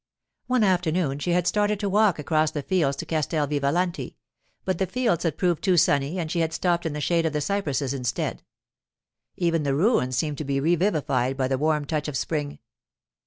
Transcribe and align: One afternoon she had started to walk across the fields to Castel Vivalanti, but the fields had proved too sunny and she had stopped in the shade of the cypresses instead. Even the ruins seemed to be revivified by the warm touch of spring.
One 0.47 0.63
afternoon 0.63 1.19
she 1.19 1.33
had 1.33 1.45
started 1.45 1.79
to 1.81 1.87
walk 1.87 2.17
across 2.17 2.49
the 2.49 2.63
fields 2.63 2.97
to 2.97 3.05
Castel 3.05 3.45
Vivalanti, 3.45 4.15
but 4.65 4.79
the 4.79 4.87
fields 4.87 5.23
had 5.25 5.37
proved 5.37 5.63
too 5.63 5.77
sunny 5.77 6.17
and 6.17 6.31
she 6.31 6.39
had 6.39 6.53
stopped 6.53 6.87
in 6.87 6.93
the 6.93 6.99
shade 7.01 7.27
of 7.27 7.33
the 7.33 7.39
cypresses 7.39 7.93
instead. 7.93 8.41
Even 9.37 9.61
the 9.61 9.75
ruins 9.75 10.17
seemed 10.17 10.39
to 10.39 10.43
be 10.43 10.59
revivified 10.59 11.37
by 11.37 11.47
the 11.47 11.59
warm 11.59 11.85
touch 11.85 12.07
of 12.07 12.17
spring. 12.17 12.57